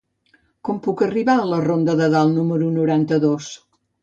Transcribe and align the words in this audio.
Com 0.69 0.79
puc 0.87 1.03
arribar 1.07 1.35
a 1.41 1.45
la 1.51 1.59
ronda 1.67 1.95
de 2.01 2.09
Dalt 2.17 2.35
número 2.39 2.71
noranta-dos? 2.79 3.53